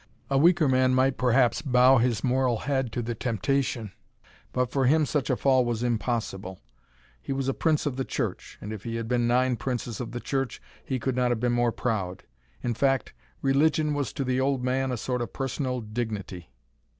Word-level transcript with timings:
A 0.31 0.37
weaker 0.39 0.67
man 0.67 0.95
might 0.95 1.15
perhaps 1.19 1.61
bow 1.61 1.99
his 1.99 2.23
moral 2.23 2.57
head 2.61 2.91
to 2.93 3.03
the 3.03 3.13
temptation, 3.13 3.91
but 4.51 4.71
for 4.71 4.87
him 4.87 5.05
such 5.05 5.29
a 5.29 5.35
fall 5.35 5.63
was 5.63 5.83
impossible. 5.83 6.59
He 7.21 7.31
was 7.31 7.47
a 7.47 7.53
prince 7.53 7.85
of 7.85 7.97
the 7.97 8.03
church, 8.03 8.57
and 8.61 8.73
if 8.73 8.81
he 8.83 8.95
had 8.95 9.07
been 9.07 9.27
nine 9.27 9.57
princes 9.57 10.01
of 10.01 10.11
the 10.11 10.19
church 10.19 10.59
he 10.83 10.97
could 10.97 11.15
not 11.15 11.29
have 11.29 11.39
been 11.39 11.53
more 11.53 11.71
proud. 11.71 12.23
In 12.63 12.73
fact, 12.73 13.13
religion 13.43 13.93
was 13.93 14.11
to 14.13 14.23
the 14.23 14.41
old 14.41 14.63
man 14.63 14.91
a 14.91 14.97
sort 14.97 15.21
of 15.21 15.33
personal 15.33 15.81
dignity. 15.81 16.49